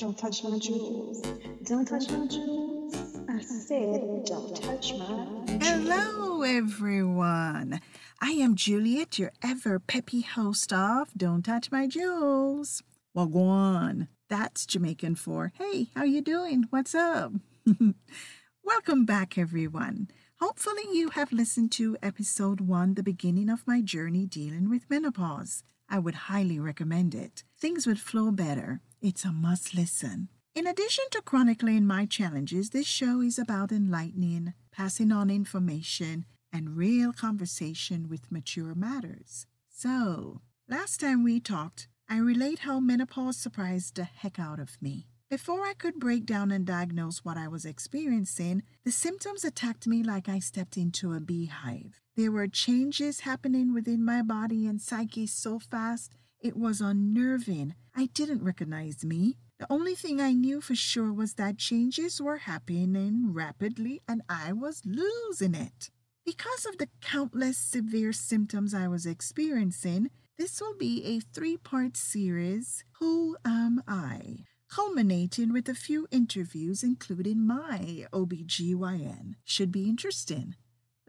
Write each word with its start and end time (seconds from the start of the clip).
Don't 0.00 0.16
touch 0.16 0.42
my 0.42 0.58
jewels. 0.58 1.20
Don't 1.64 1.84
touch 1.84 2.08
my 2.08 2.26
jewels. 2.26 2.94
I 3.28 3.38
said, 3.42 4.24
don't 4.24 4.56
touch 4.56 4.94
my 4.94 5.26
Hello, 5.60 6.40
everyone. 6.40 7.82
I 8.18 8.30
am 8.30 8.54
Juliet, 8.54 9.18
your 9.18 9.32
ever 9.44 9.78
peppy 9.78 10.22
host 10.22 10.72
of 10.72 11.12
Don't 11.14 11.44
Touch 11.44 11.70
My 11.70 11.86
Jewels. 11.86 12.82
Wagwan. 13.14 14.08
That's 14.30 14.64
Jamaican 14.64 15.16
for, 15.16 15.52
hey, 15.58 15.88
how 15.94 16.04
you 16.04 16.22
doing? 16.22 16.64
What's 16.70 16.94
up? 16.94 17.32
Welcome 18.64 19.04
back, 19.04 19.36
everyone. 19.36 20.08
Hopefully 20.40 20.84
you 20.94 21.10
have 21.10 21.30
listened 21.30 21.72
to 21.72 21.98
episode 22.02 22.62
one, 22.62 22.94
the 22.94 23.02
beginning 23.02 23.50
of 23.50 23.66
my 23.66 23.82
journey 23.82 24.24
dealing 24.24 24.70
with 24.70 24.88
menopause. 24.88 25.62
I 25.90 25.98
would 25.98 26.14
highly 26.14 26.58
recommend 26.58 27.14
it. 27.14 27.44
Things 27.58 27.86
would 27.86 28.00
flow 28.00 28.30
better. 28.30 28.80
It's 29.02 29.24
a 29.24 29.32
must 29.32 29.74
listen. 29.74 30.28
In 30.54 30.66
addition 30.66 31.06
to 31.12 31.22
chronicling 31.22 31.86
my 31.86 32.04
challenges, 32.04 32.68
this 32.68 32.86
show 32.86 33.22
is 33.22 33.38
about 33.38 33.72
enlightening, 33.72 34.52
passing 34.72 35.10
on 35.10 35.30
information, 35.30 36.26
and 36.52 36.76
real 36.76 37.14
conversation 37.14 38.10
with 38.10 38.30
mature 38.30 38.74
matters. 38.74 39.46
So, 39.70 40.42
last 40.68 41.00
time 41.00 41.24
we 41.24 41.40
talked, 41.40 41.88
I 42.10 42.18
relate 42.18 42.58
how 42.58 42.78
menopause 42.78 43.38
surprised 43.38 43.94
the 43.94 44.04
heck 44.04 44.38
out 44.38 44.60
of 44.60 44.76
me. 44.82 45.06
Before 45.30 45.64
I 45.64 45.72
could 45.72 45.98
break 45.98 46.26
down 46.26 46.50
and 46.50 46.66
diagnose 46.66 47.24
what 47.24 47.38
I 47.38 47.48
was 47.48 47.64
experiencing, 47.64 48.64
the 48.84 48.92
symptoms 48.92 49.44
attacked 49.44 49.86
me 49.86 50.02
like 50.02 50.28
I 50.28 50.40
stepped 50.40 50.76
into 50.76 51.14
a 51.14 51.20
beehive. 51.20 52.02
There 52.16 52.32
were 52.32 52.48
changes 52.48 53.20
happening 53.20 53.72
within 53.72 54.04
my 54.04 54.20
body 54.20 54.66
and 54.66 54.78
psyche 54.78 55.26
so 55.26 55.58
fast 55.58 56.12
it 56.40 56.56
was 56.56 56.80
unnerving. 56.80 57.74
I 57.94 58.06
didn't 58.06 58.42
recognize 58.42 59.04
me. 59.04 59.36
The 59.58 59.66
only 59.70 59.94
thing 59.94 60.20
I 60.20 60.32
knew 60.32 60.60
for 60.60 60.74
sure 60.74 61.12
was 61.12 61.34
that 61.34 61.58
changes 61.58 62.20
were 62.20 62.38
happening 62.38 63.32
rapidly 63.32 64.00
and 64.08 64.22
I 64.28 64.52
was 64.52 64.82
losing 64.86 65.54
it. 65.54 65.90
Because 66.24 66.64
of 66.64 66.78
the 66.78 66.88
countless 67.00 67.58
severe 67.58 68.12
symptoms 68.12 68.72
I 68.72 68.88
was 68.88 69.04
experiencing, 69.04 70.10
this 70.38 70.60
will 70.60 70.74
be 70.74 71.04
a 71.04 71.20
three 71.20 71.56
part 71.58 71.96
series 71.96 72.84
Who 73.00 73.36
Am 73.44 73.82
I? 73.86 74.44
culminating 74.70 75.52
with 75.52 75.68
a 75.68 75.74
few 75.74 76.06
interviews, 76.10 76.82
including 76.82 77.46
my 77.46 78.06
OBGYN. 78.12 79.34
Should 79.44 79.72
be 79.72 79.88
interesting. 79.88 80.54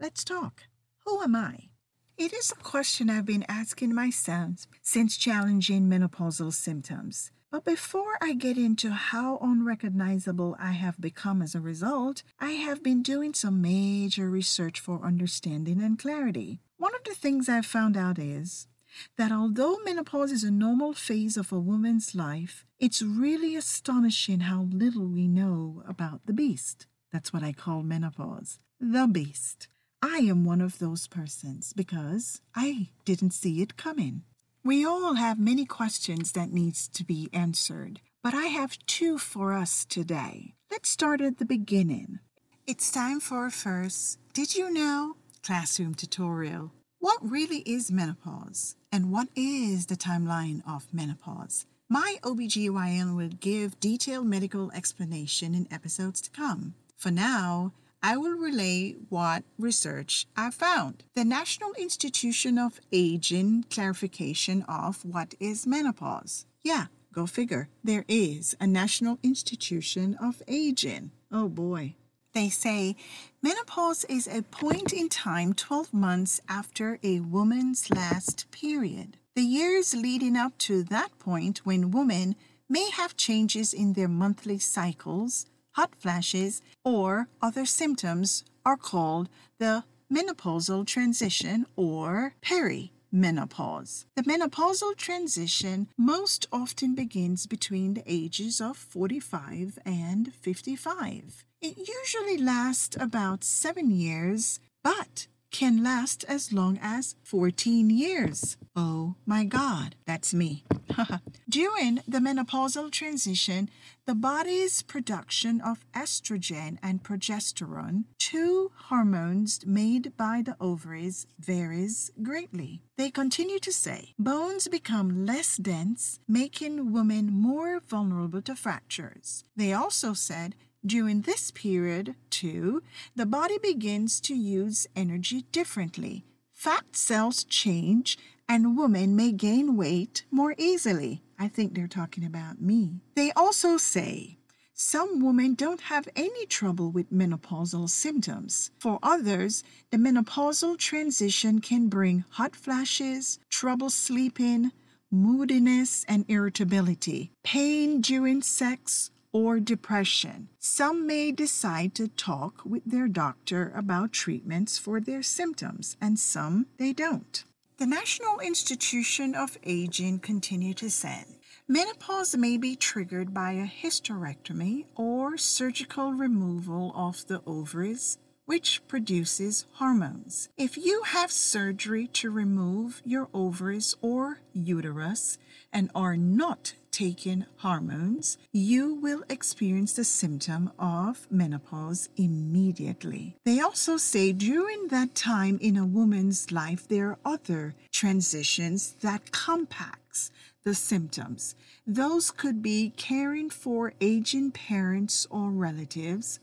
Let's 0.00 0.24
talk. 0.24 0.64
Who 1.06 1.22
am 1.22 1.36
I? 1.36 1.71
It 2.18 2.32
is 2.34 2.52
a 2.52 2.62
question 2.62 3.08
I've 3.08 3.24
been 3.24 3.44
asking 3.48 3.94
myself 3.94 4.66
since 4.82 5.16
challenging 5.16 5.88
menopausal 5.88 6.52
symptoms. 6.52 7.30
But 7.50 7.64
before 7.64 8.16
I 8.20 8.34
get 8.34 8.58
into 8.58 8.90
how 8.90 9.38
unrecognizable 9.42 10.54
I 10.58 10.72
have 10.72 11.00
become 11.00 11.40
as 11.40 11.54
a 11.54 11.60
result, 11.60 12.22
I 12.38 12.52
have 12.52 12.82
been 12.82 13.02
doing 13.02 13.34
some 13.34 13.62
major 13.62 14.28
research 14.28 14.78
for 14.78 15.04
understanding 15.04 15.82
and 15.82 15.98
clarity. 15.98 16.60
One 16.76 16.94
of 16.94 17.02
the 17.04 17.14
things 17.14 17.48
I've 17.48 17.66
found 17.66 17.96
out 17.96 18.18
is 18.18 18.68
that 19.16 19.32
although 19.32 19.78
menopause 19.84 20.32
is 20.32 20.44
a 20.44 20.50
normal 20.50 20.92
phase 20.92 21.38
of 21.38 21.50
a 21.50 21.58
woman's 21.58 22.14
life, 22.14 22.66
it's 22.78 23.00
really 23.02 23.56
astonishing 23.56 24.40
how 24.40 24.68
little 24.70 25.06
we 25.06 25.26
know 25.28 25.82
about 25.88 26.20
the 26.26 26.34
beast. 26.34 26.86
That's 27.10 27.32
what 27.32 27.42
I 27.42 27.52
call 27.52 27.82
menopause. 27.82 28.58
The 28.78 29.08
beast. 29.10 29.68
I 30.04 30.18
am 30.18 30.44
one 30.44 30.60
of 30.60 30.80
those 30.80 31.06
persons 31.06 31.72
because 31.72 32.40
I 32.56 32.88
didn't 33.04 33.30
see 33.30 33.62
it 33.62 33.76
coming. 33.76 34.22
We 34.64 34.84
all 34.84 35.14
have 35.14 35.38
many 35.38 35.64
questions 35.64 36.32
that 36.32 36.52
needs 36.52 36.88
to 36.88 37.04
be 37.04 37.28
answered, 37.32 38.00
but 38.20 38.34
I 38.34 38.46
have 38.46 38.84
two 38.86 39.16
for 39.16 39.52
us 39.52 39.84
today. 39.84 40.54
Let's 40.72 40.88
start 40.88 41.20
at 41.20 41.38
the 41.38 41.44
beginning. 41.44 42.18
It's 42.66 42.90
time 42.90 43.20
for 43.20 43.48
first 43.48 44.18
Did 44.32 44.56
you 44.56 44.72
know 44.72 45.14
classroom 45.44 45.94
tutorial? 45.94 46.72
What 46.98 47.18
really 47.22 47.58
is 47.58 47.92
menopause? 47.92 48.74
And 48.90 49.12
what 49.12 49.28
is 49.36 49.86
the 49.86 49.96
timeline 49.96 50.62
of 50.66 50.92
menopause? 50.92 51.66
My 51.88 52.16
OBGYN 52.22 53.16
will 53.16 53.28
give 53.40 53.78
detailed 53.78 54.26
medical 54.26 54.72
explanation 54.72 55.54
in 55.54 55.72
episodes 55.72 56.20
to 56.22 56.30
come. 56.30 56.74
For 56.96 57.10
now, 57.10 57.72
I 58.04 58.16
will 58.16 58.36
relay 58.36 58.96
what 59.10 59.44
research 59.58 60.26
I 60.36 60.50
found. 60.50 61.04
The 61.14 61.24
National 61.24 61.72
Institution 61.74 62.58
of 62.58 62.80
Aging 62.90 63.66
clarification 63.70 64.62
of 64.62 65.04
what 65.04 65.34
is 65.38 65.68
menopause. 65.68 66.44
Yeah, 66.62 66.86
go 67.12 67.26
figure. 67.26 67.68
There 67.84 68.04
is 68.08 68.56
a 68.60 68.66
National 68.66 69.20
Institution 69.22 70.16
of 70.20 70.42
Aging. 70.48 71.12
Oh 71.30 71.48
boy. 71.48 71.94
They 72.32 72.48
say 72.48 72.96
menopause 73.40 74.04
is 74.08 74.26
a 74.26 74.42
point 74.42 74.92
in 74.92 75.08
time 75.08 75.52
12 75.52 75.94
months 75.94 76.40
after 76.48 76.98
a 77.04 77.20
woman's 77.20 77.88
last 77.90 78.50
period. 78.50 79.16
The 79.36 79.42
years 79.42 79.94
leading 79.94 80.36
up 80.36 80.58
to 80.58 80.82
that 80.84 81.16
point 81.20 81.64
when 81.64 81.92
women 81.92 82.34
may 82.68 82.90
have 82.90 83.16
changes 83.16 83.72
in 83.72 83.92
their 83.92 84.08
monthly 84.08 84.58
cycles, 84.58 85.46
hot 85.72 85.94
flashes, 85.98 86.62
or 86.84 87.28
other 87.40 87.64
symptoms 87.64 88.44
are 88.64 88.76
called 88.76 89.28
the 89.58 89.84
menopausal 90.12 90.86
transition 90.86 91.66
or 91.76 92.34
perimenopause. 92.42 94.04
The 94.14 94.22
menopausal 94.22 94.96
transition 94.96 95.88
most 95.96 96.46
often 96.52 96.94
begins 96.94 97.46
between 97.46 97.94
the 97.94 98.04
ages 98.06 98.60
of 98.60 98.76
45 98.76 99.78
and 99.84 100.34
55. 100.34 101.44
It 101.60 101.76
usually 101.78 102.38
lasts 102.38 102.96
about 102.98 103.44
seven 103.44 103.90
years, 103.90 104.60
but 104.82 105.28
can 105.52 105.84
last 105.84 106.24
as 106.24 106.52
long 106.52 106.78
as 106.82 107.14
14 107.22 107.90
years. 107.90 108.56
Oh 108.74 109.14
my 109.26 109.44
God, 109.44 109.94
that's 110.06 110.32
me. 110.32 110.64
During 111.48 111.96
the 112.08 112.18
menopausal 112.18 112.90
transition, 112.90 113.68
the 114.06 114.14
body's 114.14 114.82
production 114.82 115.60
of 115.60 115.84
estrogen 115.94 116.78
and 116.82 117.04
progesterone, 117.04 118.04
two 118.18 118.72
hormones 118.88 119.60
made 119.64 120.16
by 120.16 120.42
the 120.44 120.56
ovaries, 120.60 121.26
varies 121.38 122.10
greatly. 122.22 122.80
They 122.96 123.10
continue 123.10 123.58
to 123.60 123.72
say 123.72 124.14
bones 124.18 124.68
become 124.68 125.24
less 125.26 125.56
dense, 125.56 126.18
making 126.26 126.92
women 126.92 127.32
more 127.32 127.80
vulnerable 127.80 128.42
to 128.42 128.56
fractures. 128.56 129.44
They 129.54 129.72
also 129.72 130.14
said 130.14 130.56
during 130.84 131.22
this 131.22 131.50
period, 131.50 132.14
too, 132.30 132.82
the 133.14 133.26
body 133.26 133.58
begins 133.58 134.20
to 134.22 134.34
use 134.34 134.86
energy 134.96 135.42
differently. 135.52 136.24
Fat 136.52 136.96
cells 136.96 137.44
change, 137.44 138.18
and 138.48 138.76
women 138.76 139.16
may 139.16 139.32
gain 139.32 139.76
weight 139.76 140.24
more 140.30 140.54
easily. 140.58 141.22
I 141.38 141.48
think 141.48 141.74
they're 141.74 141.88
talking 141.88 142.24
about 142.24 142.60
me. 142.60 143.00
They 143.14 143.32
also 143.32 143.76
say 143.76 144.38
some 144.74 145.24
women 145.24 145.54
don't 145.54 145.82
have 145.82 146.08
any 146.16 146.46
trouble 146.46 146.90
with 146.90 147.12
menopausal 147.12 147.88
symptoms. 147.88 148.70
For 148.78 148.98
others, 149.02 149.62
the 149.90 149.96
menopausal 149.96 150.78
transition 150.78 151.60
can 151.60 151.88
bring 151.88 152.24
hot 152.30 152.56
flashes, 152.56 153.38
trouble 153.48 153.90
sleeping, 153.90 154.72
moodiness 155.10 156.04
and 156.08 156.24
irritability, 156.28 157.30
pain 157.44 158.00
during 158.00 158.42
sex, 158.42 159.10
or 159.32 159.60
depression. 159.60 160.48
Some 160.58 161.06
may 161.06 161.32
decide 161.32 161.94
to 161.96 162.08
talk 162.08 162.62
with 162.64 162.84
their 162.84 163.08
doctor 163.08 163.72
about 163.74 164.12
treatments 164.12 164.78
for 164.78 165.00
their 165.00 165.22
symptoms, 165.22 165.96
and 166.00 166.18
some 166.18 166.66
they 166.78 166.92
don't. 166.92 167.44
The 167.78 167.86
National 167.86 168.38
Institution 168.38 169.34
of 169.34 169.58
Aging 169.64 170.20
continue 170.20 170.74
to 170.74 170.90
say 170.90 171.24
menopause 171.66 172.36
may 172.36 172.56
be 172.56 172.76
triggered 172.76 173.32
by 173.32 173.52
a 173.52 173.66
hysterectomy 173.66 174.84
or 174.94 175.36
surgical 175.38 176.12
removal 176.12 176.92
of 176.94 177.26
the 177.26 177.42
ovaries, 177.46 178.18
which 178.44 178.86
produces 178.86 179.64
hormones. 179.72 180.48
If 180.56 180.76
you 180.76 181.02
have 181.06 181.32
surgery 181.32 182.06
to 182.08 182.30
remove 182.30 183.00
your 183.04 183.28
ovaries 183.32 183.96
or 184.02 184.40
uterus 184.52 185.38
and 185.72 185.90
are 185.94 186.16
not 186.16 186.74
taking 186.92 187.46
hormones, 187.56 188.36
you 188.52 188.94
will 188.94 189.24
experience 189.28 189.94
the 189.94 190.04
symptom 190.04 190.70
of 190.78 191.26
menopause 191.30 192.10
immediately. 192.16 193.34
They 193.44 193.58
also 193.60 193.96
say 193.96 194.32
during 194.32 194.88
that 194.88 195.14
time 195.14 195.58
in 195.60 195.76
a 195.76 195.86
woman's 195.86 196.52
life, 196.52 196.86
there 196.86 197.08
are 197.08 197.18
other 197.24 197.74
transitions 197.90 198.92
that 199.00 199.32
compacts 199.32 200.30
the 200.64 200.74
symptoms. 200.74 201.54
Those 201.86 202.30
could 202.30 202.62
be 202.62 202.92
caring 202.96 203.50
for 203.50 203.94
aging 204.00 204.52
parents 204.52 205.26
or 205.30 205.50
relatives, 205.50 206.38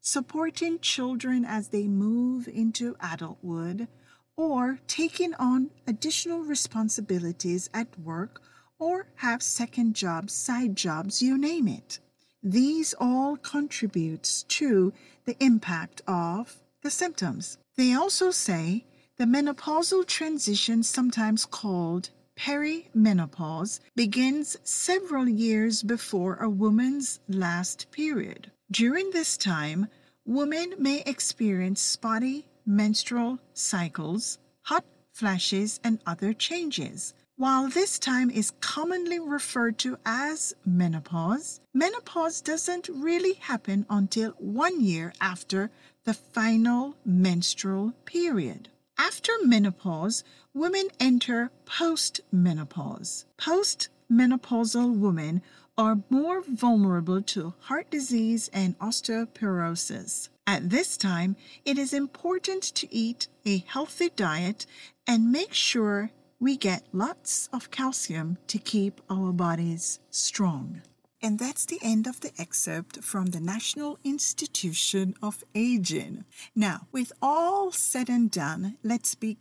supporting 0.00 0.80
children 0.80 1.44
as 1.44 1.68
they 1.68 1.86
move 1.86 2.48
into 2.48 2.96
adulthood, 3.00 3.88
or 4.36 4.80
taking 4.86 5.34
on 5.34 5.70
additional 5.86 6.40
responsibilities 6.40 7.70
at 7.72 7.98
work 7.98 8.42
or 8.78 9.06
have 9.16 9.42
second 9.42 9.94
jobs, 9.94 10.32
side 10.32 10.76
jobs, 10.76 11.22
you 11.22 11.38
name 11.38 11.68
it. 11.68 11.98
These 12.42 12.94
all 12.98 13.36
contributes 13.36 14.42
to 14.44 14.92
the 15.24 15.36
impact 15.42 16.02
of 16.06 16.60
the 16.82 16.90
symptoms. 16.90 17.58
They 17.76 17.92
also 17.92 18.30
say 18.30 18.84
the 19.16 19.24
menopausal 19.24 20.06
transition, 20.06 20.82
sometimes 20.82 21.44
called 21.44 22.10
perimenopause, 22.36 23.78
begins 23.94 24.56
several 24.64 25.28
years 25.28 25.82
before 25.82 26.36
a 26.36 26.50
woman's 26.50 27.20
last 27.28 27.90
period. 27.92 28.50
During 28.70 29.10
this 29.10 29.36
time, 29.36 29.88
women 30.24 30.74
may 30.78 31.02
experience 31.02 31.80
spotty 31.80 32.46
menstrual 32.66 33.38
cycles, 33.52 34.38
hot 34.62 34.84
flashes, 35.12 35.78
and 35.84 36.00
other 36.06 36.32
changes. 36.32 37.14
While 37.42 37.66
this 37.70 37.98
time 37.98 38.30
is 38.30 38.52
commonly 38.60 39.18
referred 39.18 39.76
to 39.78 39.98
as 40.06 40.54
menopause, 40.64 41.60
menopause 41.74 42.40
doesn't 42.40 42.88
really 42.88 43.32
happen 43.32 43.84
until 43.90 44.30
one 44.38 44.80
year 44.80 45.12
after 45.20 45.72
the 46.04 46.14
final 46.14 46.94
menstrual 47.04 47.94
period. 48.04 48.68
After 48.96 49.32
menopause, 49.42 50.22
women 50.54 50.86
enter 51.00 51.50
postmenopause. 51.66 53.24
Postmenopausal 53.38 54.96
women 54.96 55.42
are 55.76 55.98
more 56.10 56.42
vulnerable 56.42 57.22
to 57.22 57.54
heart 57.62 57.90
disease 57.90 58.50
and 58.52 58.78
osteoporosis. 58.78 60.28
At 60.46 60.70
this 60.70 60.96
time, 60.96 61.34
it 61.64 61.76
is 61.76 61.92
important 61.92 62.62
to 62.62 62.94
eat 62.94 63.26
a 63.44 63.64
healthy 63.66 64.10
diet 64.14 64.64
and 65.08 65.32
make 65.32 65.52
sure 65.52 66.12
we 66.42 66.56
get 66.56 66.88
lots 66.92 67.48
of 67.52 67.70
calcium 67.70 68.36
to 68.48 68.58
keep 68.58 69.00
our 69.08 69.32
bodies 69.32 70.00
strong. 70.10 70.82
And 71.22 71.38
that's 71.38 71.64
the 71.64 71.78
end 71.84 72.08
of 72.08 72.20
the 72.20 72.32
excerpt 72.36 73.04
from 73.04 73.26
the 73.26 73.38
National 73.38 73.96
Institution 74.02 75.14
of 75.22 75.44
Aging. 75.54 76.24
Now, 76.56 76.88
with 76.90 77.12
all 77.22 77.70
said 77.70 78.08
and 78.08 78.28
done, 78.28 78.76
let's 78.82 79.14
be 79.14 79.38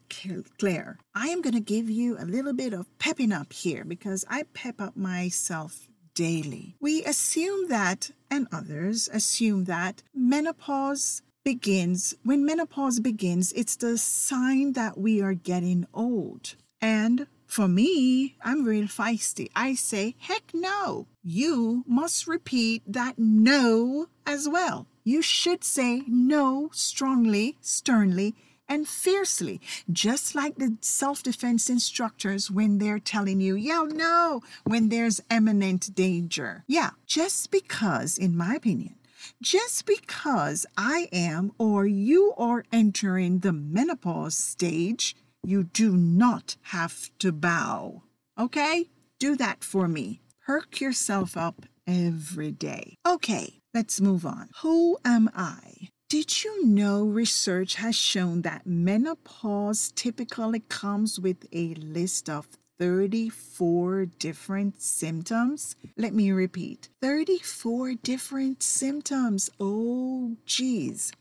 clear. 0.60 1.00
I 1.16 1.30
am 1.30 1.42
going 1.42 1.56
to 1.56 1.60
give 1.60 1.90
you 1.90 2.20
a 2.20 2.32
little 2.36 2.54
bit 2.54 2.72
of 2.72 2.96
pepping 3.00 3.32
up 3.32 3.52
here 3.52 3.84
because 3.84 4.24
I 4.30 4.44
pep 4.54 4.80
up 4.80 4.96
myself 4.96 5.88
daily. 6.14 6.76
We 6.80 7.04
assume 7.04 7.68
that, 7.70 8.12
and 8.30 8.48
others 8.52 9.10
assume 9.12 9.64
that, 9.64 10.04
menopause 10.14 11.24
begins, 11.44 12.14
when 12.24 12.46
menopause 12.46 13.00
begins, 13.00 13.52
it's 13.54 13.76
the 13.76 13.98
sign 13.98 14.74
that 14.74 15.00
we 15.00 15.20
are 15.20 15.34
getting 15.34 15.88
old. 15.96 16.54
And 16.82 17.28
for 17.46 17.68
me, 17.68 18.36
I'm 18.44 18.64
real 18.64 18.88
feisty. 18.88 19.50
I 19.56 19.76
say, 19.76 20.16
heck 20.20 20.52
no. 20.54 21.08
You 21.24 21.84
must 21.88 22.28
repeat 22.28 22.82
that 22.88 23.20
no 23.20 24.08
as 24.26 24.48
well. 24.48 24.88
You 25.04 25.22
should 25.22 25.64
say 25.64 26.04
no 26.08 26.70
strongly, 26.74 27.58
sternly, 27.62 28.36
and 28.70 28.88
fiercely, 28.88 29.60
just 29.92 30.34
like 30.34 30.56
the 30.56 30.78
self 30.80 31.24
defense 31.24 31.70
instructors 31.70 32.50
when 32.50 32.78
they're 32.78 33.00
telling 33.00 33.42
you, 33.42 33.56
yell 33.56 33.86
no 33.86 34.42
when 34.64 34.88
there's 34.88 35.20
imminent 35.30 35.94
danger. 35.94 36.64
Yeah, 36.68 36.92
just 37.06 37.52
because, 37.52 38.18
in 38.18 38.38
my 38.38 38.56
opinion, 38.56 38.96
just 39.42 39.86
because 39.86 40.66
I 40.78 41.10
am 41.12 41.52
or 41.58 41.86
you 41.86 42.34
are 42.38 42.64
entering 42.72 43.40
the 43.40 43.52
menopause 43.52 44.38
stage 44.38 45.18
you 45.44 45.64
do 45.64 45.96
not 45.96 46.56
have 46.64 47.10
to 47.20 47.32
bow. 47.32 48.04
Okay? 48.40 48.90
Do 49.20 49.36
that 49.38 49.64
for 49.64 49.88
me. 49.88 50.22
Perk 50.46 50.82
yourself 50.82 51.38
up 51.38 51.66
every 51.88 52.52
day. 52.52 52.96
Okay, 53.08 53.60
let's 53.74 54.02
move 54.02 54.26
on. 54.26 54.50
Who 54.62 54.98
am 55.06 55.30
I? 55.36 55.90
Did 56.10 56.44
you 56.44 56.66
know 56.66 57.06
research 57.06 57.76
has 57.76 57.96
shown 57.96 58.42
that 58.42 58.68
menopause 58.68 59.94
typically 59.96 60.60
comes 60.60 61.20
with 61.20 61.46
a 61.54 61.74
list 61.76 62.30
of 62.30 62.48
34 62.80 64.08
different 64.20 64.82
symptoms? 64.82 65.76
Let 65.96 66.14
me 66.14 66.32
repeat 66.32 66.90
34 67.02 67.94
different 68.04 68.62
symptoms. 68.62 69.50
Oh, 69.60 70.36
geez. 70.46 71.14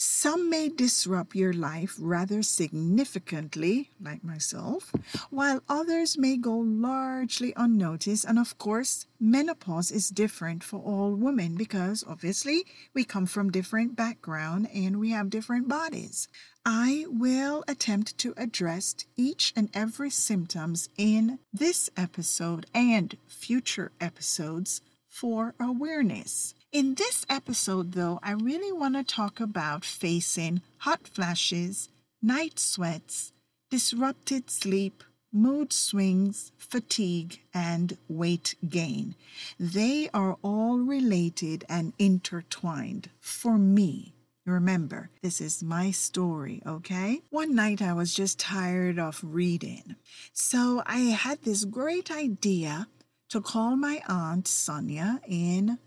Some 0.00 0.48
may 0.48 0.68
disrupt 0.68 1.34
your 1.34 1.52
life 1.52 1.96
rather 1.98 2.40
significantly, 2.44 3.90
like 4.00 4.22
myself, 4.22 4.92
while 5.28 5.60
others 5.68 6.16
may 6.16 6.36
go 6.36 6.56
largely 6.56 7.52
unnoticed. 7.56 8.24
And 8.24 8.38
of 8.38 8.56
course, 8.58 9.06
menopause 9.18 9.90
is 9.90 10.08
different 10.08 10.62
for 10.62 10.78
all 10.78 11.16
women 11.16 11.56
because 11.56 12.04
obviously 12.06 12.64
we 12.94 13.02
come 13.02 13.26
from 13.26 13.50
different 13.50 13.96
background 13.96 14.68
and 14.72 15.00
we 15.00 15.10
have 15.10 15.30
different 15.30 15.66
bodies. 15.66 16.28
I 16.64 17.06
will 17.08 17.64
attempt 17.66 18.18
to 18.18 18.34
address 18.36 18.94
each 19.16 19.52
and 19.56 19.68
every 19.74 20.10
symptoms 20.10 20.90
in 20.96 21.40
this 21.52 21.90
episode 21.96 22.66
and 22.72 23.16
future 23.26 23.90
episodes 24.00 24.80
for 25.08 25.56
awareness. 25.58 26.54
In 26.70 26.96
this 26.96 27.24
episode, 27.30 27.92
though, 27.92 28.20
I 28.22 28.32
really 28.32 28.72
want 28.72 28.94
to 28.94 29.02
talk 29.02 29.40
about 29.40 29.86
facing 29.86 30.60
hot 30.78 31.08
flashes, 31.08 31.88
night 32.20 32.58
sweats, 32.58 33.32
disrupted 33.70 34.50
sleep, 34.50 35.02
mood 35.32 35.72
swings, 35.72 36.52
fatigue, 36.58 37.40
and 37.54 37.96
weight 38.06 38.54
gain. 38.68 39.14
They 39.58 40.10
are 40.12 40.36
all 40.42 40.78
related 40.78 41.64
and 41.70 41.94
intertwined 41.98 43.08
for 43.18 43.56
me. 43.56 44.12
Remember, 44.44 45.08
this 45.22 45.40
is 45.40 45.62
my 45.62 45.90
story, 45.90 46.62
okay? 46.66 47.22
One 47.30 47.54
night 47.54 47.80
I 47.80 47.94
was 47.94 48.12
just 48.12 48.38
tired 48.38 48.98
of 48.98 49.20
reading. 49.22 49.96
So 50.34 50.82
I 50.84 50.98
had 50.98 51.42
this 51.42 51.64
great 51.64 52.10
idea 52.10 52.88
to 53.30 53.40
call 53.40 53.76
my 53.76 54.02
aunt 54.06 54.46
Sonia 54.46 55.22
in 55.26 55.78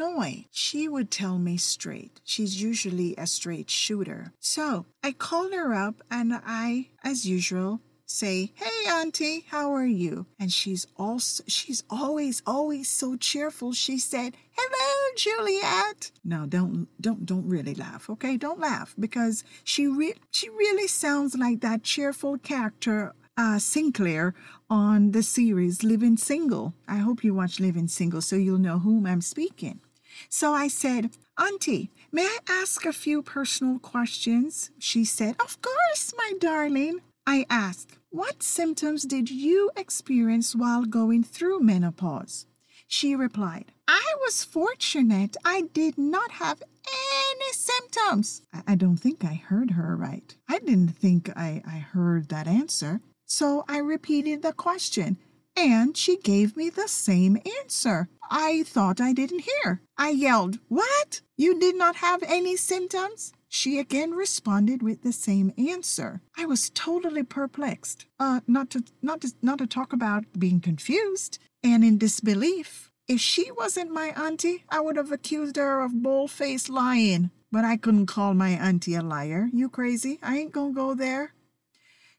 Illinois. 0.00 0.44
She 0.50 0.88
would 0.88 1.10
tell 1.10 1.38
me 1.38 1.56
straight. 1.56 2.20
She's 2.22 2.60
usually 2.60 3.14
a 3.16 3.26
straight 3.26 3.70
shooter. 3.70 4.32
So 4.40 4.84
I 5.02 5.12
called 5.12 5.52
her 5.52 5.72
up 5.72 6.02
and 6.10 6.38
I, 6.44 6.88
as 7.02 7.24
usual, 7.26 7.80
say, 8.04 8.52
"Hey 8.54 8.90
auntie, 8.90 9.46
how 9.48 9.72
are 9.72 9.86
you?" 9.86 10.26
And 10.38 10.52
she's 10.52 10.86
also 10.96 11.44
she's 11.46 11.82
always 11.88 12.42
always 12.46 12.88
so 12.88 13.16
cheerful. 13.16 13.72
She 13.72 13.98
said, 13.98 14.36
"Hello, 14.56 15.14
Juliet." 15.16 16.12
No, 16.22 16.44
don't 16.46 16.88
don't 17.00 17.24
don't 17.24 17.48
really 17.48 17.74
laugh, 17.74 18.10
okay? 18.10 18.36
Don't 18.36 18.60
laugh 18.60 18.94
because 18.98 19.44
she 19.64 19.86
re- 19.86 20.20
she 20.30 20.50
really 20.50 20.88
sounds 20.88 21.36
like 21.36 21.60
that 21.62 21.82
cheerful 21.82 22.36
character 22.38 23.14
uh, 23.38 23.58
Synclaire 23.58 24.32
on 24.68 25.12
the 25.12 25.22
series 25.22 25.82
Living 25.82 26.16
Single. 26.16 26.74
I 26.86 26.96
hope 26.96 27.24
you 27.24 27.34
watch 27.34 27.60
Living 27.60 27.88
Single 27.88 28.22
so 28.22 28.36
you'll 28.36 28.58
know 28.58 28.78
whom 28.78 29.06
I'm 29.06 29.20
speaking. 29.20 29.80
So 30.28 30.52
I 30.52 30.68
said, 30.68 31.10
Auntie, 31.38 31.90
may 32.12 32.24
I 32.24 32.38
ask 32.48 32.84
a 32.84 32.92
few 32.92 33.22
personal 33.22 33.78
questions? 33.78 34.70
She 34.78 35.04
said, 35.04 35.36
Of 35.40 35.60
course, 35.62 36.14
my 36.16 36.32
darling. 36.38 37.00
I 37.26 37.44
asked, 37.50 37.98
What 38.10 38.42
symptoms 38.42 39.02
did 39.02 39.30
you 39.30 39.70
experience 39.76 40.54
while 40.54 40.84
going 40.84 41.24
through 41.24 41.60
menopause? 41.60 42.46
She 42.88 43.16
replied, 43.16 43.72
I 43.88 44.14
was 44.20 44.44
fortunate 44.44 45.36
I 45.44 45.62
did 45.72 45.98
not 45.98 46.30
have 46.32 46.62
any 46.86 47.52
symptoms. 47.52 48.42
I, 48.66 48.76
don't 48.76 48.96
think 48.96 49.24
I 49.24 49.34
heard 49.34 49.72
her 49.72 49.96
right. 49.96 50.36
I 50.48 50.60
didn't 50.60 50.96
think 50.96 51.30
I, 51.36 51.62
I 51.66 51.78
heard 51.78 52.28
that 52.28 52.46
answer. 52.46 53.00
So 53.26 53.64
I 53.68 53.78
repeated 53.78 54.42
the 54.42 54.52
question, 54.52 55.16
and 55.56 55.96
she 55.96 56.18
gave 56.18 56.56
me 56.56 56.70
the 56.70 56.88
same 56.88 57.38
answer. 57.60 58.08
I 58.30 58.64
thought 58.64 59.00
I 59.00 59.12
didn't 59.12 59.40
hear. 59.40 59.80
I 59.96 60.10
yelled, 60.10 60.58
What? 60.68 61.20
You 61.36 61.58
did 61.58 61.76
not 61.76 61.96
have 61.96 62.22
any 62.22 62.56
symptoms? 62.56 63.32
She 63.48 63.78
again 63.78 64.10
responded 64.12 64.82
with 64.82 65.02
the 65.02 65.12
same 65.12 65.52
answer. 65.56 66.20
I 66.36 66.46
was 66.46 66.70
totally 66.70 67.22
perplexed. 67.22 68.06
Uh, 68.18 68.40
not 68.46 68.70
to 68.70 68.84
not 69.00 69.20
to 69.22 69.32
not 69.40 69.58
to 69.58 69.66
talk 69.66 69.92
about 69.92 70.24
being 70.38 70.60
confused 70.60 71.38
and 71.62 71.84
in 71.84 71.96
disbelief. 71.98 72.90
If 73.08 73.20
she 73.20 73.50
wasn't 73.52 73.92
my 73.92 74.08
auntie, 74.08 74.64
I 74.68 74.80
would 74.80 74.96
have 74.96 75.12
accused 75.12 75.56
her 75.56 75.80
of 75.80 76.02
bold-faced 76.02 76.68
lying. 76.68 77.30
But 77.52 77.64
I 77.64 77.76
couldn't 77.76 78.06
call 78.06 78.34
my 78.34 78.50
auntie 78.50 78.96
a 78.96 79.02
liar. 79.02 79.48
You 79.52 79.68
crazy? 79.68 80.18
I 80.22 80.38
ain't 80.38 80.52
gonna 80.52 80.74
go 80.74 80.94
there. 80.94 81.32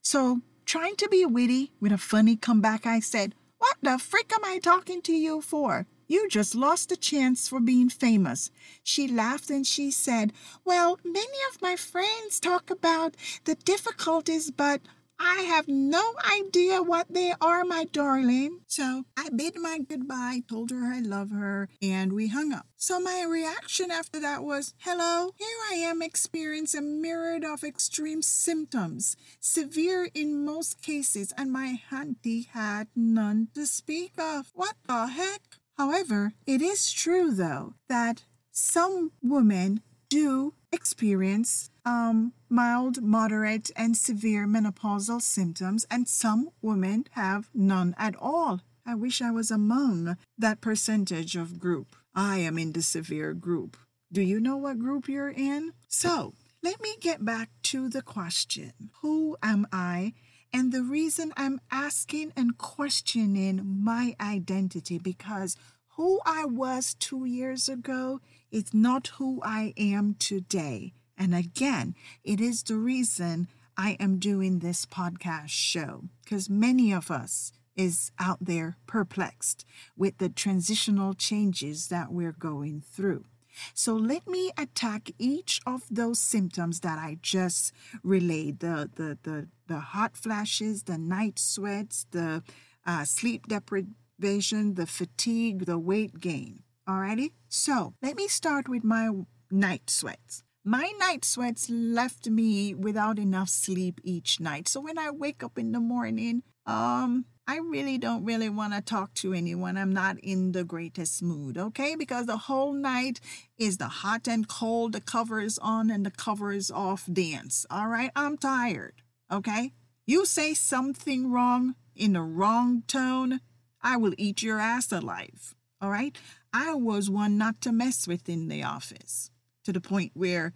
So 0.02 0.42
Trying 0.68 0.98
to 0.98 1.08
be 1.08 1.26
witty 1.26 1.72
with 1.80 1.94
a 1.94 1.98
funny 1.98 2.36
comeback, 2.36 2.86
I 2.86 3.00
said, 3.00 3.34
What 3.58 3.78
the 3.82 3.98
frick 3.98 4.34
am 4.34 4.44
I 4.44 4.60
talking 4.60 5.02
to 5.04 5.14
you 5.14 5.40
for? 5.40 5.88
You 6.10 6.28
just 6.28 6.56
lost 6.56 6.92
a 6.92 6.98
chance 6.98 7.48
for 7.48 7.62
being 7.62 7.88
famous. 7.88 8.52
She 8.84 9.08
laughed 9.08 9.50
and 9.50 9.66
she 9.66 9.92
said, 9.92 10.34
Well, 10.66 11.00
many 11.06 11.38
of 11.50 11.62
my 11.62 11.78
friends 11.78 12.42
talk 12.42 12.70
about 12.70 13.16
the 13.46 13.56
difficulties, 13.56 14.52
but 14.52 14.82
I 15.20 15.42
have 15.42 15.68
no 15.68 16.14
idea 16.24 16.82
what 16.82 17.14
they 17.14 17.34
are, 17.42 17.64
my 17.66 17.86
darling. 17.86 18.62
So 18.68 19.06
I 19.18 19.30
bid 19.30 19.56
my 19.60 19.80
goodbye, 19.80 20.44
told 20.48 20.72
her 20.72 20.86
I 20.86 21.00
love 21.00 21.32
her, 21.32 21.70
and 21.82 22.14
we 22.14 22.28
hung 22.28 22.54
up. 22.54 22.68
So 22.76 23.00
my 23.00 23.24
reaction 23.28 23.90
after 23.90 24.20
that 24.20 24.44
was, 24.44 24.74
hello, 24.80 25.32
here 25.36 25.58
I 25.72 25.76
am 25.76 26.02
experiencing 26.02 26.80
a 26.80 26.82
myriad 26.84 27.44
of 27.44 27.64
extreme 27.64 28.22
symptoms, 28.22 29.16
severe 29.40 30.10
in 30.14 30.46
most 30.46 30.82
cases, 30.82 31.34
and 31.36 31.52
my 31.52 31.82
auntie 31.92 32.48
had 32.52 32.88
none 32.96 33.48
to 33.56 33.66
speak 33.66 34.14
of. 34.20 34.52
What 34.54 34.76
the 34.88 35.08
heck? 35.08 35.42
However, 35.78 36.34
it 36.46 36.62
is 36.62 36.92
true 36.92 37.32
though 37.32 37.74
that 37.88 38.24
some 38.52 39.12
women 39.22 39.82
do 40.10 40.54
experience 40.72 41.70
um, 41.86 42.34
mild, 42.50 43.02
moderate, 43.02 43.72
and 43.76 43.96
severe 43.96 44.46
menopausal 44.46 45.22
symptoms, 45.22 45.86
and 45.90 46.08
some 46.08 46.50
women 46.62 47.06
have 47.12 47.50
none 47.54 47.96
at 47.98 48.16
all. 48.20 48.62
I 48.86 48.96
wish 48.96 49.22
I 49.22 49.32
was 49.32 49.52
among 49.52 50.18
that 50.38 50.62
percentage 50.62 51.36
of 51.36 51.60
group. 51.60 51.96
I 52.16 52.38
am 52.40 52.58
in 52.58 52.72
the 52.74 52.82
severe 52.82 53.34
group. 53.34 53.78
Do 54.12 54.22
you 54.22 54.40
know 54.40 54.58
what 54.58 54.80
group 54.80 55.10
you're 55.10 55.30
in? 55.30 55.74
So, 55.88 56.34
let 56.64 56.82
me 56.82 56.96
get 57.00 57.24
back 57.24 57.50
to 57.64 57.90
the 57.90 58.02
question 58.02 58.74
Who 59.02 59.38
am 59.44 59.68
I? 59.72 60.14
And 60.54 60.72
the 60.72 60.84
reason 60.84 61.34
I'm 61.36 61.60
asking 61.72 62.32
and 62.36 62.58
questioning 62.58 63.62
my 63.84 64.16
identity 64.20 64.98
because 64.98 65.58
who 65.98 66.22
I 66.26 66.46
was 66.46 66.94
two 66.94 67.26
years 67.26 67.68
ago 67.68 68.22
is 68.52 68.74
not 68.74 69.08
who 69.18 69.42
I 69.44 69.74
am 69.78 70.16
today. 70.18 70.94
And 71.18 71.34
again, 71.34 71.96
it 72.24 72.40
is 72.40 72.64
the 72.64 72.76
reason 72.76 73.48
I 73.76 73.98
am 74.00 74.18
doing 74.20 74.60
this 74.60 74.86
podcast 74.86 75.50
show 75.50 76.06
because 76.24 76.50
many 76.50 76.92
of 76.94 77.12
us 77.12 77.52
is 77.76 78.12
out 78.18 78.40
there 78.42 78.78
perplexed 78.88 79.66
with 79.96 80.18
the 80.18 80.30
transitional 80.30 81.14
changes 81.14 81.88
that 81.88 82.12
we're 82.12 82.32
going 82.32 82.82
through. 82.82 83.26
So 83.74 83.94
let 83.94 84.28
me 84.28 84.52
attack 84.58 85.12
each 85.18 85.62
of 85.66 85.84
those 85.90 86.20
symptoms 86.20 86.82
that 86.82 87.00
I 87.00 87.18
just 87.22 87.74
relayed 88.04 88.60
the 88.60 88.90
the 88.96 89.18
the, 89.24 89.48
the 89.68 89.80
hot 89.80 90.16
flashes, 90.16 90.84
the 90.84 90.98
night 90.98 91.40
sweats, 91.40 92.06
the 92.12 92.44
uh, 92.86 93.04
sleep 93.06 93.48
deprivation, 93.48 94.76
the 94.76 94.86
fatigue, 94.88 95.66
the 95.66 95.80
weight 95.80 96.20
gain. 96.20 96.64
Alrighty? 96.88 97.32
So 97.50 97.96
let 98.02 98.16
me 98.16 98.28
start 98.30 98.70
with 98.70 98.84
my 98.84 99.10
night 99.52 99.90
sweats. 99.90 100.44
My 100.64 100.92
night 101.00 101.26
sweats 101.26 101.70
left 101.70 102.28
me 102.28 102.74
without 102.74 103.20
enough 103.20 103.50
sleep 103.50 104.00
each 104.04 104.40
night. 104.40 104.70
So 104.70 104.80
when 104.82 104.98
I 104.98 105.12
wake 105.12 105.44
up 105.44 105.58
in 105.58 105.74
the 105.74 105.80
morning, 105.82 106.44
um, 106.66 107.26
I 107.46 107.58
really 107.58 107.98
don't 107.98 108.26
really 108.26 108.50
want 108.50 108.74
to 108.74 108.82
talk 108.82 109.14
to 109.16 109.34
anyone. 109.34 109.78
I'm 109.78 109.94
not 109.94 110.18
in 110.20 110.52
the 110.52 110.64
greatest 110.64 111.22
mood, 111.24 111.58
okay? 111.58 111.96
Because 111.96 112.26
the 112.26 112.38
whole 112.38 112.74
night 112.74 113.20
is 113.58 113.78
the 113.78 113.88
hot 113.88 114.28
and 114.28 114.48
cold, 114.48 114.94
the 114.94 115.02
covers 115.02 115.58
on 115.58 115.90
and 115.90 116.06
the 116.06 116.12
covers 116.12 116.70
off 116.72 117.06
dance. 117.12 117.66
All 117.70 117.88
right? 117.88 118.12
I'm 118.16 118.38
tired, 118.38 119.02
okay? 119.32 119.74
You 120.06 120.26
say 120.26 120.54
something 120.54 121.32
wrong 121.32 121.76
in 121.96 122.14
the 122.14 122.22
wrong 122.22 122.84
tone, 122.88 123.42
I 123.82 123.98
will 123.98 124.14
eat 124.18 124.42
your 124.44 124.60
ass 124.60 124.92
alive. 124.92 125.56
All 125.82 125.90
right? 125.90 126.18
I 126.60 126.74
was 126.74 127.08
one 127.08 127.38
not 127.38 127.62
to 127.62 127.72
mess 127.72 128.08
with 128.08 128.28
in 128.28 128.48
the 128.48 128.64
office 128.64 129.30
to 129.64 129.72
the 129.72 129.80
point 129.80 130.14
where 130.16 130.54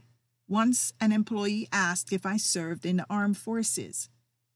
once 0.48 0.94
an 1.00 1.12
employee 1.12 1.68
asked 1.72 2.12
if 2.12 2.26
I 2.26 2.38
served 2.38 2.88
in 2.88 2.98
the 2.98 3.06
armed 3.08 3.38
forces. 3.38 4.10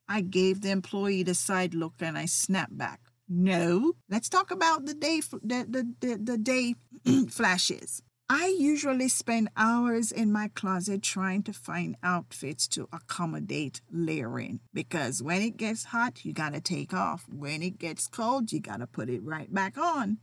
I 0.09 0.21
gave 0.21 0.61
the 0.61 0.71
employee 0.71 1.21
the 1.21 1.35
side 1.35 1.75
look 1.75 1.93
and 1.99 2.17
I 2.17 2.25
snapped 2.25 2.75
back. 2.75 2.99
No, 3.29 3.93
let's 4.09 4.27
talk 4.27 4.49
about 4.49 4.87
the 4.87 4.95
day 4.95 5.21
the, 5.21 5.67
the, 5.69 5.93
the, 5.99 6.17
the 6.17 6.37
day 6.39 6.73
flashes. 7.29 8.01
I 8.27 8.55
usually 8.57 9.07
spend 9.07 9.49
hours 9.55 10.11
in 10.11 10.31
my 10.31 10.47
closet 10.47 11.03
trying 11.03 11.43
to 11.43 11.53
find 11.53 11.95
outfits 12.01 12.67
to 12.69 12.89
accommodate 12.91 13.81
layering 13.91 14.61
because 14.73 15.21
when 15.21 15.43
it 15.43 15.57
gets 15.57 15.85
hot, 15.85 16.25
you 16.25 16.33
got 16.33 16.53
to 16.53 16.59
take 16.59 16.91
off. 16.91 17.25
When 17.31 17.61
it 17.61 17.77
gets 17.77 18.07
cold, 18.07 18.51
you 18.51 18.59
got 18.59 18.79
to 18.79 18.87
put 18.87 19.11
it 19.11 19.23
right 19.23 19.53
back 19.53 19.77
on. 19.77 20.17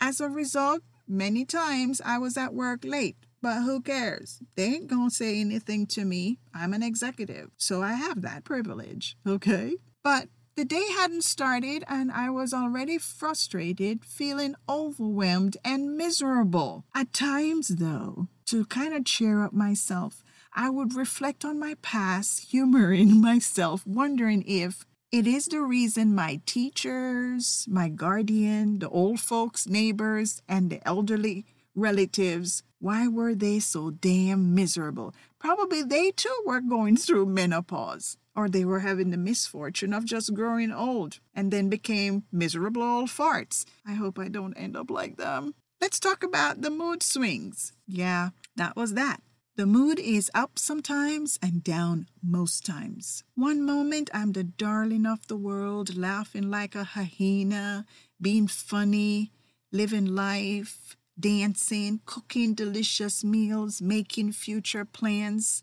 As 0.00 0.22
a 0.22 0.30
result, 0.30 0.80
many 1.06 1.44
times 1.44 2.00
I 2.02 2.16
was 2.16 2.38
at 2.38 2.54
work 2.54 2.80
late, 2.82 3.18
but 3.42 3.60
who 3.60 3.82
cares? 3.82 4.40
They 4.56 4.64
ain't 4.64 4.86
gonna 4.86 5.10
say 5.10 5.38
anything 5.38 5.86
to 5.88 6.06
me. 6.06 6.38
I'm 6.54 6.72
an 6.72 6.82
executive, 6.82 7.50
so 7.58 7.82
I 7.82 7.92
have 7.92 8.22
that 8.22 8.44
privilege, 8.44 9.18
okay? 9.26 9.76
But 10.02 10.28
the 10.56 10.64
day 10.64 10.84
hadn't 10.92 11.24
started, 11.24 11.84
and 11.88 12.12
I 12.12 12.30
was 12.30 12.52
already 12.52 12.98
frustrated, 12.98 14.04
feeling 14.04 14.54
overwhelmed 14.68 15.56
and 15.64 15.96
miserable. 15.96 16.84
At 16.94 17.12
times, 17.12 17.68
though, 17.68 18.28
to 18.46 18.64
kind 18.66 18.94
of 18.94 19.04
cheer 19.04 19.42
up 19.42 19.52
myself, 19.52 20.22
I 20.52 20.70
would 20.70 20.94
reflect 20.94 21.44
on 21.44 21.58
my 21.58 21.74
past, 21.82 22.50
humoring 22.50 23.20
myself, 23.30 23.86
wondering 23.86 24.44
if 24.46 24.86
it 25.10 25.26
is 25.26 25.46
the 25.46 25.60
reason 25.60 26.14
my 26.14 26.40
teachers, 26.46 27.66
my 27.68 27.88
guardian, 27.88 28.78
the 28.78 28.88
old 28.88 29.20
folks, 29.20 29.66
neighbors, 29.66 30.42
and 30.48 30.70
the 30.70 30.86
elderly 30.86 31.46
relatives 31.74 32.62
why 32.84 33.08
were 33.08 33.34
they 33.34 33.60
so 33.60 33.90
damn 33.90 34.54
miserable? 34.54 35.14
Probably 35.38 35.82
they 35.82 36.10
too 36.10 36.36
were 36.44 36.60
going 36.60 36.98
through 36.98 37.24
menopause, 37.24 38.18
or 38.36 38.48
they 38.48 38.64
were 38.64 38.80
having 38.80 39.10
the 39.10 39.16
misfortune 39.16 39.92
of 39.92 40.04
just 40.04 40.34
growing 40.34 40.72
old 40.72 41.20
and 41.34 41.50
then 41.50 41.68
became 41.68 42.24
miserable 42.32 42.82
old 42.82 43.08
farts. 43.08 43.64
I 43.86 43.94
hope 43.94 44.18
I 44.18 44.28
don't 44.28 44.54
end 44.54 44.76
up 44.76 44.90
like 44.90 45.16
them. 45.16 45.54
Let's 45.80 46.00
talk 46.00 46.22
about 46.22 46.62
the 46.62 46.70
mood 46.70 47.02
swings. 47.02 47.72
Yeah, 47.86 48.30
that 48.56 48.76
was 48.76 48.94
that. 48.94 49.20
The 49.56 49.66
mood 49.66 50.00
is 50.00 50.32
up 50.34 50.58
sometimes 50.58 51.38
and 51.40 51.62
down 51.62 52.08
most 52.20 52.66
times. 52.66 53.22
One 53.36 53.64
moment 53.64 54.10
I'm 54.12 54.32
the 54.32 54.42
darling 54.42 55.06
of 55.06 55.28
the 55.28 55.36
world, 55.36 55.96
laughing 55.96 56.50
like 56.50 56.74
a 56.74 56.82
hyena, 56.82 57.86
being 58.20 58.48
funny, 58.48 59.30
living 59.70 60.06
life, 60.06 60.96
dancing, 61.18 62.00
cooking 62.04 62.54
delicious 62.54 63.22
meals, 63.22 63.80
making 63.80 64.32
future 64.32 64.84
plans. 64.84 65.62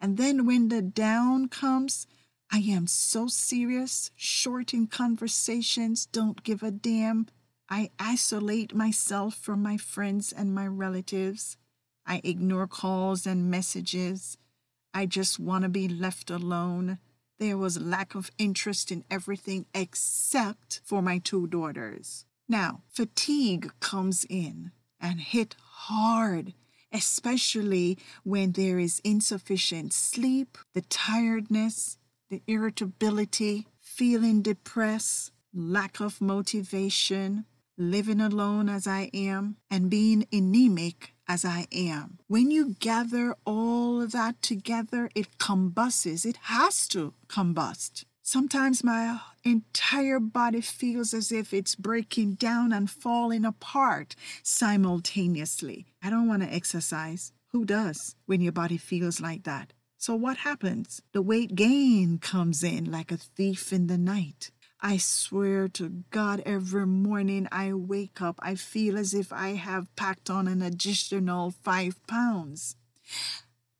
And 0.00 0.16
then 0.16 0.46
when 0.46 0.68
the 0.68 0.82
down 0.82 1.48
comes, 1.48 2.06
I 2.50 2.58
am 2.58 2.86
so 2.86 3.26
serious, 3.28 4.10
short 4.16 4.74
in 4.74 4.86
conversations, 4.86 6.06
don't 6.06 6.42
give 6.42 6.62
a 6.62 6.70
damn. 6.70 7.26
I 7.68 7.90
isolate 7.98 8.74
myself 8.74 9.34
from 9.34 9.62
my 9.62 9.76
friends 9.76 10.32
and 10.32 10.54
my 10.54 10.66
relatives. 10.66 11.56
I 12.06 12.20
ignore 12.24 12.66
calls 12.66 13.26
and 13.26 13.50
messages. 13.50 14.36
I 14.92 15.06
just 15.06 15.38
want 15.38 15.62
to 15.62 15.68
be 15.68 15.86
left 15.86 16.30
alone. 16.30 16.98
There 17.38 17.56
was 17.56 17.80
lack 17.80 18.16
of 18.16 18.32
interest 18.38 18.90
in 18.90 19.04
everything 19.10 19.66
except 19.72 20.80
for 20.82 21.00
my 21.00 21.18
two 21.18 21.46
daughters. 21.46 22.24
Now, 22.48 22.82
fatigue 22.88 23.70
comes 23.78 24.26
in 24.28 24.72
and 25.00 25.20
hit 25.20 25.54
hard, 25.62 26.54
especially 26.92 27.98
when 28.24 28.52
there 28.52 28.78
is 28.78 29.00
insufficient 29.04 29.92
sleep, 29.92 30.58
the 30.74 30.82
tiredness, 30.82 31.98
the 32.30 32.42
irritability, 32.46 33.66
feeling 33.80 34.42
depressed, 34.42 35.32
lack 35.52 36.00
of 36.00 36.20
motivation, 36.20 37.44
living 37.76 38.20
alone 38.20 38.68
as 38.68 38.86
I 38.86 39.10
am, 39.14 39.56
and 39.70 39.90
being 39.90 40.26
anemic 40.32 41.14
as 41.26 41.44
I 41.44 41.66
am. 41.72 42.18
When 42.28 42.50
you 42.50 42.76
gather 42.78 43.34
all 43.44 44.02
of 44.02 44.12
that 44.12 44.42
together, 44.42 45.10
it 45.14 45.38
combusts. 45.38 46.24
It 46.24 46.36
has 46.42 46.86
to 46.88 47.14
combust. 47.28 48.04
Sometimes 48.32 48.84
my 48.84 49.18
entire 49.42 50.20
body 50.20 50.60
feels 50.60 51.12
as 51.12 51.32
if 51.32 51.52
it's 51.52 51.74
breaking 51.74 52.34
down 52.34 52.72
and 52.72 52.88
falling 52.88 53.44
apart 53.44 54.14
simultaneously. 54.44 55.86
I 56.00 56.10
don't 56.10 56.28
want 56.28 56.44
to 56.44 56.54
exercise. 56.54 57.32
Who 57.48 57.64
does 57.64 58.14
when 58.26 58.40
your 58.40 58.52
body 58.52 58.76
feels 58.76 59.20
like 59.20 59.42
that? 59.42 59.72
So, 59.98 60.14
what 60.14 60.36
happens? 60.36 61.02
The 61.10 61.22
weight 61.22 61.56
gain 61.56 62.18
comes 62.18 62.62
in 62.62 62.88
like 62.88 63.10
a 63.10 63.16
thief 63.16 63.72
in 63.72 63.88
the 63.88 63.98
night. 63.98 64.52
I 64.80 64.98
swear 64.98 65.66
to 65.70 66.04
God, 66.12 66.40
every 66.46 66.86
morning 66.86 67.48
I 67.50 67.72
wake 67.72 68.22
up, 68.22 68.38
I 68.40 68.54
feel 68.54 68.96
as 68.96 69.12
if 69.12 69.32
I 69.32 69.54
have 69.54 69.96
packed 69.96 70.30
on 70.30 70.46
an 70.46 70.62
additional 70.62 71.50
five 71.50 71.98
pounds. 72.06 72.76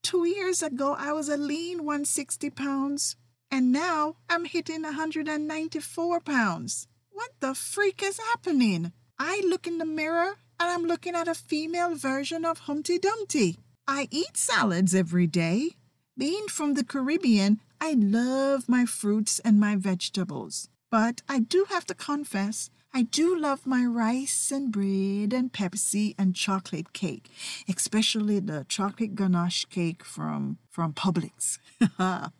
Two 0.02 0.26
years 0.26 0.60
ago, 0.60 0.96
I 0.98 1.12
was 1.12 1.28
a 1.28 1.36
lean 1.36 1.84
160 1.84 2.50
pounds. 2.50 3.14
And 3.50 3.72
now 3.72 4.16
I'm 4.28 4.44
hitting 4.44 4.82
194 4.82 6.20
pounds. 6.20 6.86
What 7.10 7.30
the 7.40 7.54
freak 7.54 8.02
is 8.02 8.18
happening? 8.18 8.92
I 9.18 9.42
look 9.46 9.66
in 9.66 9.78
the 9.78 9.84
mirror 9.84 10.36
and 10.60 10.70
I'm 10.70 10.84
looking 10.84 11.14
at 11.14 11.28
a 11.28 11.34
female 11.34 11.94
version 11.94 12.44
of 12.44 12.60
Humpty 12.60 12.98
Dumpty. 12.98 13.58
I 13.88 14.08
eat 14.10 14.36
salads 14.36 14.94
every 14.94 15.26
day. 15.26 15.70
Being 16.16 16.46
from 16.48 16.74
the 16.74 16.84
Caribbean, 16.84 17.60
I 17.80 17.94
love 17.94 18.68
my 18.68 18.84
fruits 18.86 19.40
and 19.40 19.58
my 19.58 19.74
vegetables. 19.74 20.68
But 20.90 21.22
I 21.28 21.40
do 21.40 21.66
have 21.70 21.86
to 21.86 21.94
confess, 21.94 22.70
I 22.92 23.02
do 23.02 23.38
love 23.38 23.66
my 23.66 23.84
rice 23.84 24.50
and 24.50 24.72
bread 24.72 25.32
and 25.32 25.52
Pepsi 25.52 26.14
and 26.18 26.34
chocolate 26.34 26.92
cake, 26.92 27.30
especially 27.68 28.40
the 28.40 28.66
chocolate 28.68 29.14
ganache 29.14 29.64
cake 29.66 30.04
from 30.04 30.58
from 30.68 30.92
Publix. 30.92 31.58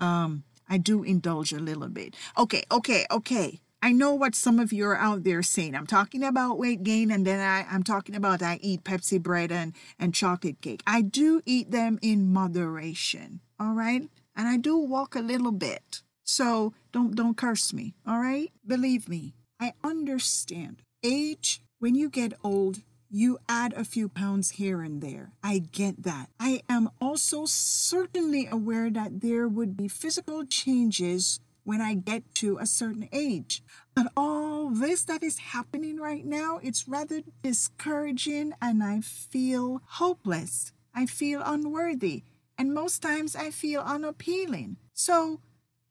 um, 0.00 0.44
I 0.68 0.78
do 0.78 1.02
indulge 1.02 1.52
a 1.52 1.58
little 1.58 1.88
bit. 1.88 2.16
Okay, 2.36 2.64
okay, 2.70 3.06
okay. 3.10 3.60
I 3.82 3.92
know 3.92 4.14
what 4.14 4.34
some 4.34 4.58
of 4.58 4.72
you 4.72 4.86
are 4.86 4.96
out 4.96 5.24
there 5.24 5.42
saying. 5.42 5.74
I'm 5.74 5.86
talking 5.86 6.22
about 6.24 6.58
weight 6.58 6.82
gain, 6.82 7.10
and 7.10 7.26
then 7.26 7.38
I, 7.40 7.66
I'm 7.70 7.82
talking 7.82 8.14
about 8.14 8.42
I 8.42 8.58
eat 8.62 8.82
Pepsi 8.82 9.22
bread 9.22 9.52
and, 9.52 9.74
and 9.98 10.14
chocolate 10.14 10.62
cake. 10.62 10.82
I 10.86 11.02
do 11.02 11.42
eat 11.44 11.70
them 11.70 11.98
in 12.00 12.32
moderation, 12.32 13.40
all 13.60 13.74
right? 13.74 14.08
And 14.34 14.48
I 14.48 14.56
do 14.56 14.78
walk 14.78 15.14
a 15.14 15.20
little 15.20 15.52
bit. 15.52 16.02
So 16.24 16.72
don't 16.92 17.14
don't 17.14 17.36
curse 17.36 17.74
me, 17.74 17.94
all 18.06 18.18
right? 18.18 18.50
Believe 18.66 19.06
me, 19.08 19.34
I 19.60 19.74
understand. 19.84 20.82
Age, 21.02 21.60
when 21.78 21.94
you 21.94 22.08
get 22.08 22.32
old, 22.42 22.80
you 23.14 23.38
add 23.48 23.72
a 23.74 23.84
few 23.84 24.08
pounds 24.08 24.50
here 24.50 24.82
and 24.82 25.00
there. 25.00 25.30
I 25.40 25.58
get 25.58 26.02
that. 26.02 26.30
I 26.40 26.62
am 26.68 26.90
also 27.00 27.44
certainly 27.46 28.48
aware 28.50 28.90
that 28.90 29.20
there 29.20 29.46
would 29.46 29.76
be 29.76 29.86
physical 29.86 30.44
changes 30.44 31.38
when 31.62 31.80
I 31.80 31.94
get 31.94 32.34
to 32.36 32.58
a 32.58 32.66
certain 32.66 33.08
age. 33.12 33.62
But 33.94 34.08
all 34.16 34.68
this 34.68 35.04
that 35.04 35.22
is 35.22 35.54
happening 35.54 35.98
right 35.98 36.26
now, 36.26 36.58
it's 36.60 36.88
rather 36.88 37.20
discouraging 37.40 38.52
and 38.60 38.82
I 38.82 39.00
feel 39.00 39.80
hopeless. 39.86 40.72
I 40.92 41.06
feel 41.06 41.40
unworthy. 41.44 42.24
And 42.58 42.74
most 42.74 43.00
times 43.00 43.36
I 43.36 43.50
feel 43.52 43.80
unappealing. 43.80 44.76
So 44.92 45.38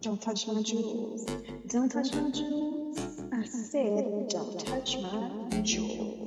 Don't 0.00 0.20
touch 0.20 0.46
my 0.46 0.62
jewels. 0.62 1.24
Don't 1.68 1.90
touch 1.90 2.12
my 2.14 2.30
jewels. 2.30 2.79
I 3.40 3.46
said, 3.46 4.28
don't 4.28 4.60
touch 4.60 4.98
my 4.98 5.62
jewels. 5.62 6.19